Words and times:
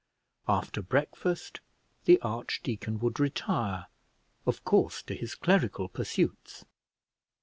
After 0.47 0.81
breakfast 0.81 1.59
the 2.05 2.19
archdeacon 2.21 2.97
would 3.01 3.19
retire, 3.19 3.85
of 4.47 4.63
course 4.65 5.03
to 5.03 5.13
his 5.13 5.35
clerical 5.35 5.89
pursuits. 5.89 6.65